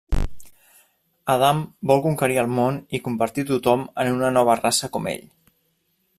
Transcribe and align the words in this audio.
Adam 1.33 1.59
vol 1.91 2.01
conquerir 2.05 2.39
el 2.45 2.49
món 2.61 2.81
i 2.99 3.03
convertir 3.09 3.47
tothom 3.53 3.87
en 4.05 4.13
una 4.19 4.35
nova 4.41 4.61
raça 4.65 4.95
com 4.99 5.13
ell. 5.15 5.25